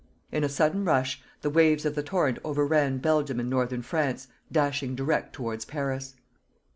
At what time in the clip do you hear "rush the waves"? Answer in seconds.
0.83-1.85